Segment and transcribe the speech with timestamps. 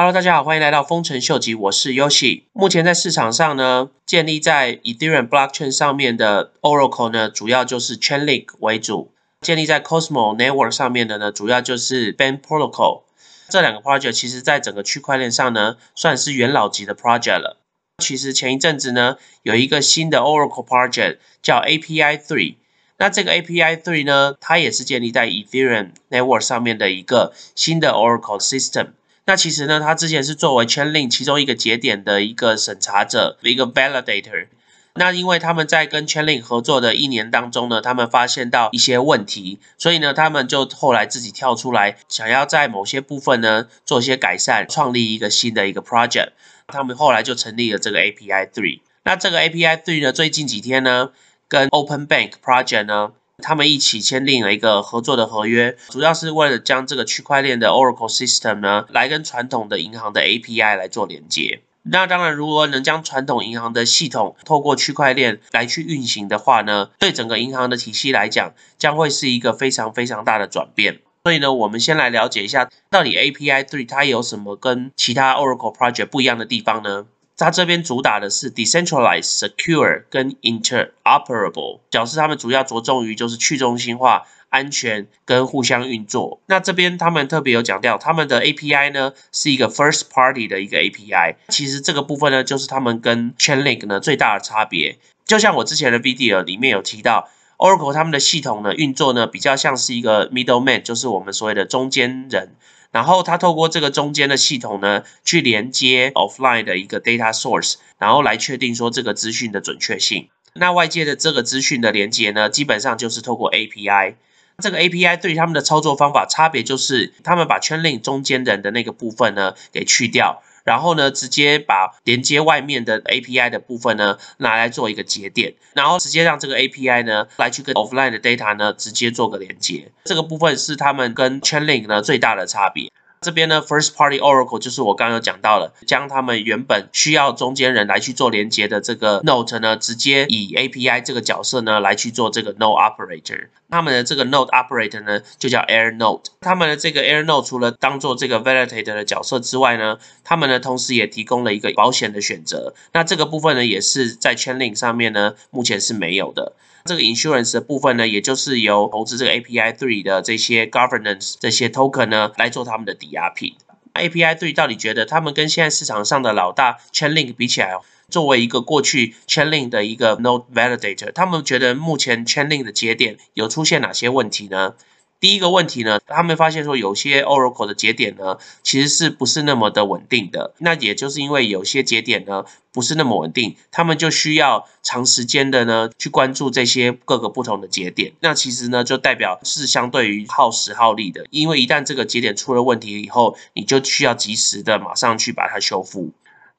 [0.00, 2.44] Hello，大家好，欢迎来到丰臣秀吉，我是 Yoshi。
[2.54, 9.10] 目前在市场上呢，建立在 Ethereum Blockchain 上面的 Oracle 呢，主要就是 Chainlink 为主；
[9.42, 13.02] 建立在 Cosmo Network 上面的呢，主要就是 Band Protocol。
[13.50, 17.58] 这两个 project 其实在整个区块链上呢，算是元老级的 project 了。
[17.98, 22.54] 其实前一阵子呢，有一个新的 Oracle project 叫 API Three。
[22.96, 28.92] 那这个 API Three 呢，它也是建立在 Ethereum Network 上面的一个新的 Oracle System。
[29.30, 34.48] 那其实呢，他之前是作为 Chainlink 其中一个节点的一个审查者，一个 Validator。
[34.94, 46.30] 那因为他们在跟 Chainlink 合作的一年当中呢，他们发现到一些问题，所以呢，他们就后来自己跳出来，想要在某些部分呢做一些改善，创立一个新的一个 project。
[46.66, 48.80] 他们后来就成立了这个 API Three。
[49.04, 51.10] 那这个 API Three 呢，最近几天呢，
[51.46, 53.12] 跟 Open Bank Project 呢。
[53.40, 61.62] 他们一起签订了一个合作的合约，主要是为了将这个区块链的 Oracle System 呢，来跟传统的银行的 API 来做连接。
[61.82, 71.00] 那当然，如果能将传统银行的系统透过区块链来去运行的话呢，对整个银行的体系来讲，将会是一个非常非常大的转变。
[71.24, 77.06] 所以呢，我们先来了解一下，到底 API Three 它有什么跟其他 Oracle Project 不一样的地方呢？
[77.40, 86.40] 它这边主打的是 decentralized, secure 跟 interoperable，表示他们主要着重于就是去中心化、安全跟互相运作。
[86.46, 91.36] 那这边他们特别有强调，他们的 API 呢是一个 first party 的一个 API。
[91.48, 94.98] 其实这个部分呢，就是他们跟 Chainlink 呢最大的差别。
[95.24, 102.54] 就像我之前的 video 里面有提到，Oracle 他们的系统呢运作呢比较像是一个 middleman，就是我们所谓的中间人。
[102.90, 110.28] 然后它透过这个中间的系统呢，去连接 offline 的一个 data source，然后来确定说这个资讯的准确性。
[110.54, 114.14] 那外界的这个资讯的连接呢，基本上就是透过 API。
[114.58, 120.42] 这个 API 对他们的操作方法差别就是，他们把 Chainlink 中间人的那个部分呢给去掉。
[120.64, 129.90] 然后呢，直接把连接外面的 API 的部分呢，拿来做一个节点，然后直接让这个 API 呢，来去跟 offline 的 data 呢，直接做个连接。
[130.04, 132.90] 这个部分是他们跟 Chainlink 呢最大的差别。
[133.22, 143.48] 这边呢，First Party Oracle 就是我刚刚讲到了，将他们原本需要中间人来去做连接的这个 Node 呢，直接以 API 这个角色呢来去做这个 Node Operator。
[143.68, 146.28] 他们的这个 Node Operator 呢就叫 Air Node。
[146.40, 152.72] 他们的这个 Air Node 除了当做这个 Validator 的角色之外呢，他们呢同时也提供了一个保险的选择。
[152.94, 156.54] 那这个部分呢也是在 Chainlink 上面呢目前是没有的。
[156.84, 163.54] 这个 insurance 的部分呢，也就是由投资这个 API three 的这些 governance 这些 token 呢来做他们的抵押品。
[163.94, 167.76] API three 到底觉得他们跟现在市场上的老大 Chainlink 比起来，
[168.08, 174.74] 作为一个过去 Chainlink 的一个 node validator，他们觉得目前 Chainlink 的节点有出现哪些问题呢？
[175.20, 180.54] 第一个问题呢，他们发现说有些 Oracle 的节点呢，其实是不是那么的稳定的。
[180.58, 188.14] 那也就是因为有些节点呢不是那么稳定，他们就需要长时间的呢去关注这些各个不同的节点。
[188.20, 196.10] 那其实呢就代表是相对于耗时耗力的，因为一旦这个节点出了问题以后，你就需要及时的马上去把它修复。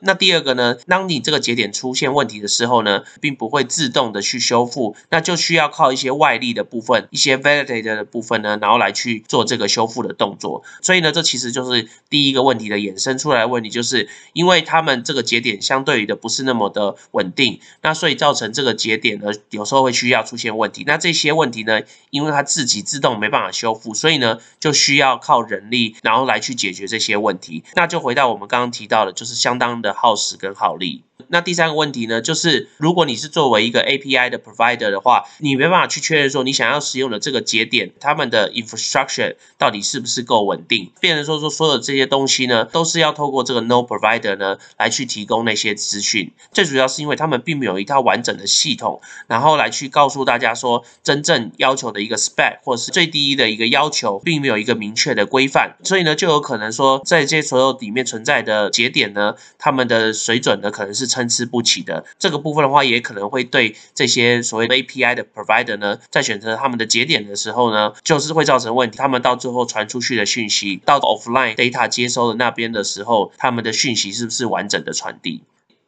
[0.00, 0.76] 那第二个呢？
[0.86, 10.62] 当你这个节点出现问题的时候呢，并不会自动的去修复，那就需要靠一些外力的部分，一些 validator 的部分呢，然后来去做这个修复的动作。
[10.80, 20.84] 所以呢，这其实就是第一个问题的衍生出来的问题，就是因为他们这个节点相对于的不是那么的稳定，那所以造成这个节点呢，有时候会需要出现问题。
[20.86, 27.64] 那这些问题呢，因为它自己自动没办法修复，所以呢，就需要靠人力，然后来去解决这些问题。
[27.74, 29.64] 那就回到我们刚刚提到的，就是相当。
[29.84, 31.04] 的耗时跟耗力。
[31.28, 40.90] 那第三个问题呢，就是如果你是作为一个 API 的 provider 的话，你没办法去确认说你想要使用的这个节点，他们的 infrastructure 到底是不是够稳定。
[41.00, 46.32] 变成说说所有这些东西呢，都是要透过这个 no provider 呢来去提供那些资讯。
[46.52, 61.04] 最主要是因为他们并没有一套完整的系统，然后来去告诉大家说真正要求的一个 spec 或是最低的一个要求，并没有一个明确的规范，所以呢就有可能说在这些所有里面存在的节点呢，他他们的水准呢可能是。
[61.14, 68.98] 参差不齐的这个部分的话，也可能会对这些所谓的 API 的 provider 呢，在选择他们的节点的时候呢，就是会造成问题。
[68.98, 75.42] 他们到最后传出去的讯息，到 offline data 接收的那边的时候，他们的讯息是不是完整的传递？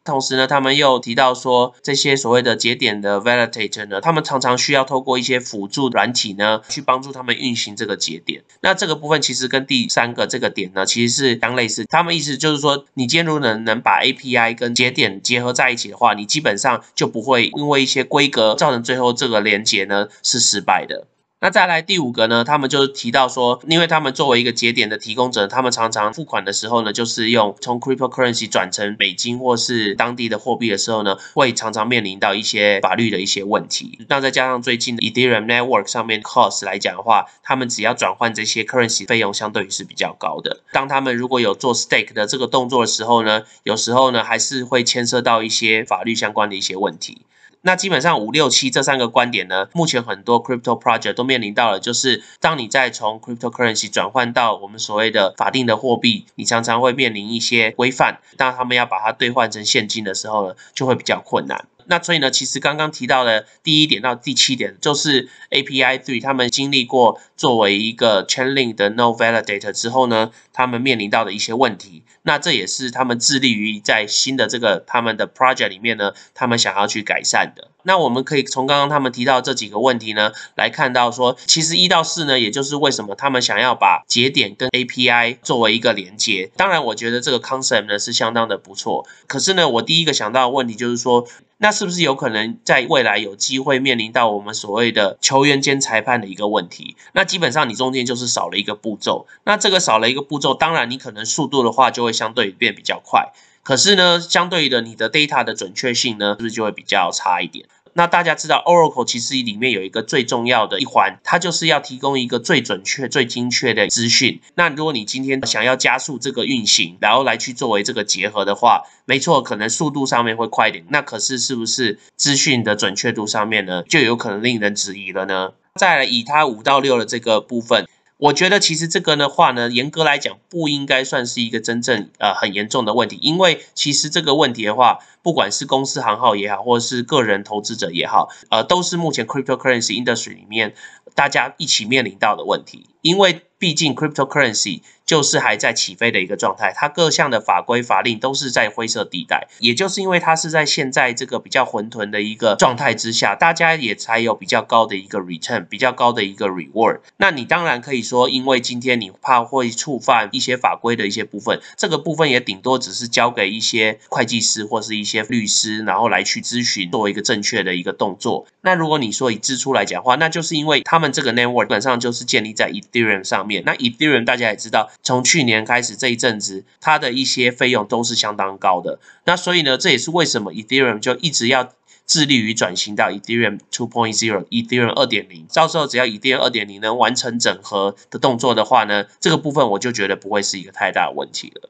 [0.07, 8.43] 同时呢，他们又提到说，这些所谓的节点的 validator 呢，他们常常需要透过一些辅助软体呢，去帮助他们运行这个节点。
[8.61, 11.85] 那这个部分其实跟第三个这个点呢，其实是相类似。
[11.85, 21.07] 他们意思就是说，你今天如能能把 API 跟节点结合在一起的话，你基本上就不会因为一些规格造成最后这个连接呢是失败的。
[21.39, 22.43] 那再来第五个呢？
[22.43, 33.99] 他们就提到说，因为他们作为一个节点的提供者，他们常常付款的时候呢，就是用从 cryptocurrency 转成美金或是当地的货币的时候呢，会常常面临到一些法律的一些问题。
[34.09, 40.61] 那再加上最近的 Ethereum Network 上面 cost 来讲的话，他们只要转换这些 currency 费用，相对于是比较高的。
[40.71, 47.21] 当他们如果有做 stake 的这个动作的时候呢，有时候呢还是会牵涉到一些法律相关的一些问题。
[47.61, 61.65] 那基本上五六七这三个观点呢，目前很多 crypto project 都面临到了，就是当你在从 cryptocurrency 转换到我们所谓的法定的货币，你常常会面临一些规范，当他们要把它兑换成现金的时候呢，就会比较困难。
[61.87, 72.03] 那所以呢，其实刚刚提到的第一点到第七点，就是 API Three 他们经历过作为一个 Chainlink 的 No Validator 之后呢，他们面临到的一些问题。
[72.23, 77.69] 那这也是他们致力于在新的这个他们的 project 里面呢，他们想要去改善的。
[77.83, 86.51] 那我们可以从刚刚他们提到这几个问题呢，来看到说，其实一到四呢，也就是为什么他们想要把节点跟 API 作为一个连接。
[86.57, 89.07] 当然，我觉得这个 concept 呢是相当的不错。
[89.27, 91.25] 可是呢，我第一个想到的问题就是说，
[91.59, 96.95] 那是不是有可能在未来有机会面临到我们所谓的球员兼裁判的一个问题？
[97.13, 99.25] 那基本上你中间就是少了一个步骤。
[99.43, 103.31] 那这个少了一个步骤，当然你可能速度的话就会相对变比较快。
[103.63, 107.65] 可是呢，相对的你的 data 的准确性呢，是不是就会比较差一点？
[107.97, 114.39] 那大家知道，Oracle 其实里面有一个最重要的一环，它就是要提供一个最准确、最精确的资讯。
[114.53, 120.85] 那如果你今天想要加速这个运行，然后来去作为这个结合的话，没错，可能速度上面会快一点。
[120.89, 125.53] 那可是是不是资讯的准确度上面呢，就有可能令人质疑了呢？
[125.73, 127.87] 再来以它五到六的这个部分。
[128.17, 140.73] 我觉得其实这个的话呢，严格来讲不应该算是一个真正呃很严重的问题，因为其实这个问题的话，不管是公司行号也好，或者是个人投资者也好，呃，都是目前 cryptocurrency industry 里面
[141.13, 144.81] 大家一起面临到的问题，因为毕竟 cryptocurrency。
[145.07, 156.99] 就是还在起飞的一个状态，它各项的法规法令都是在灰色地带，也就是因为它是在现在这个比较混沌的一个状态之下，大家也才有比较高的一个 return，比较高的一个 reward。
[157.15, 168.45] 那你当然可以说，因为今天你怕会触犯一些法规的一些部分，这个部分也顶多只是交给一些会计师或是一些律师，然后来去咨询，作为一个正确的一个动作。
[168.59, 174.89] 那如果你说以支出来讲话，那就是因为他们这个 network 基本上就是建立在一 Ethereum 上面，那 Ethereum 大家也知道。
[175.03, 178.99] 从去年开始这一阵子，它的一些费用都是相当高的。
[179.25, 181.73] 那所以呢，这也是为什么 Ethereum 就一直要
[182.05, 185.53] 致力于转型到 Ethereum 2.0、Ethereum 2.0。
[185.53, 191.69] 到时候只要 Ethereum 2.0能完成整合的动作的话呢，这个部分我就觉得不会是一个太大的问题了。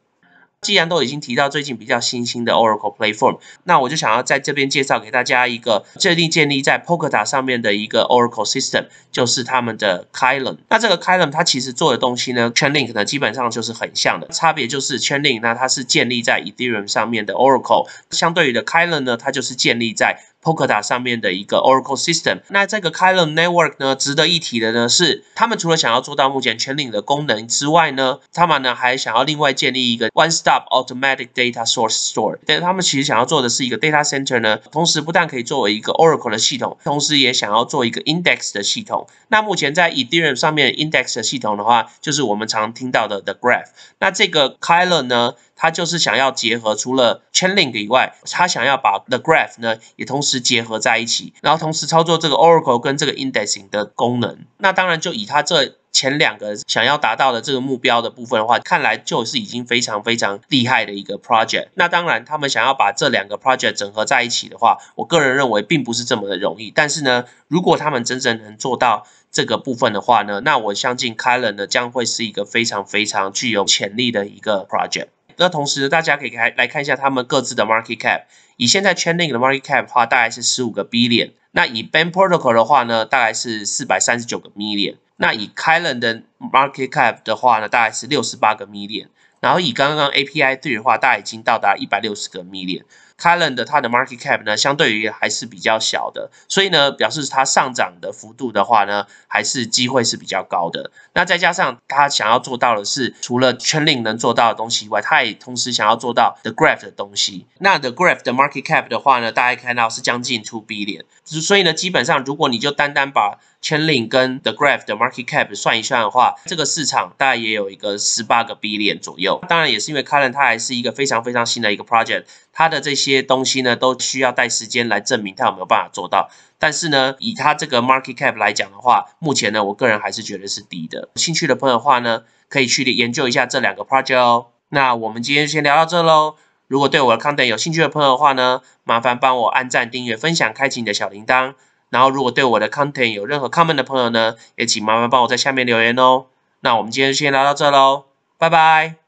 [0.68, 10.58] 既然都已经提到最近比较新兴的 Oracle Platform，那我就想要在这边介绍给大家一个最近建立在 Polkadot 上面的一个 Oracle System，就是他们的 Kylon。
[10.68, 23.34] 那这个 Kylon 它其实做的东西呢，Chainlink 呢基本上就是很像的，差别就是 Chainlink 那它是建立在 Ethereum 上面的 Oracle，相对于的 Kylon 呢，它就是建立在 Polkadot 上面的一个 Oracle System，那这个 Kylon
[23.34, 32.38] Network 呢，值得一提的呢是，他们除了想要做到目前全领的功能之外呢，他们呢还想要另外建立一个 One Stop Automatic Data Source Store。
[32.46, 39.06] 但他们其实想要做的是一个 Data Center 呢，同时不但可以作为一个 Oracle 的系统，同时也想要做一个 Index 的系统。
[39.28, 43.68] 那目前在 Ethereum 上面 Index 的系统的话，就是我们常听到的 The Graph。
[44.00, 45.34] 那这个 Kylon 呢？
[45.60, 54.40] 他就是想要结合除了 Chainlink 以外，他想要把 The Graph 呢也同时结合在一起，然后同时操作这个 Oracle 跟这个 Indexing 的功能。
[54.58, 61.70] 那当然就以他这前两个想要达到的这个目标的部分的话，看来就是已经非常非常厉害的一个 project。
[61.74, 66.72] 那当然他们想要把这两个 project 整合在一起的话，我个人认为并不是这么的容易。
[66.72, 75.08] 但是呢，如果他们真正能做到这个部分的话呢，那我相信 k y l a n 呢将会是一个非常非常具有潜力的一个 project。
[75.38, 78.24] 那同时，大家可以来来看一下他们各自的 market cap。
[78.58, 81.32] 以现在 Chainlink 的 market cap 的话，大概是十五个 billion。
[81.52, 84.96] 那以 Band Protocol 的话呢，大概是四百三十九个 million。
[85.18, 89.08] 那以 k y l a n 的 market cap 的话呢，大概是六十八个 million。
[89.40, 92.84] 然后以刚刚 API 对的话，大概已经到达一百六十个 million。
[93.20, 100.92] Calend 它的 market cap 呢，相对于还是比较小的，所以呢，表示它上涨的幅度的话呢，还是机会是比较高的。
[101.14, 107.48] 那再加上它想要做到的是，除了 Chainlink 能做到的东西以外，它也同时想要做到 The Graph 的东西。
[107.58, 111.04] 那 The Graph 的 market cap 的话呢，大家看到是将近 two billion。
[111.24, 119.42] 所以呢，基本上如果你就单单把 Chainlink 跟 The Graph 的 market cap 算一算的话，这个市场大概也有一个十八个 billion 左右。
[119.50, 126.30] 当然也是因为 Kylon 它还是一个非常非常新的一个 project，它的这些东西呢，都需要带时间来证明它有没有办法做到。
[126.60, 131.10] 但是呢，以它这个 market cap 来讲的话，目前呢，我个人还是觉得是低的。
[131.14, 134.48] 有兴趣的朋友的话呢，可以去研究一下这两个 project 哦。
[134.70, 136.36] 那我们今天就先聊到这喽。
[136.68, 141.54] 如果对我的 content 有兴趣的朋友的话呢，麻烦帮我按赞、订阅、分享、开启你的小铃铛。
[141.90, 146.26] 然后，如果对我的 content 有任何 comment 的朋友呢，也请麻烦帮我在下面留言哦。
[146.62, 148.06] 那我们今天就先聊到这喽，
[148.38, 149.07] 拜拜。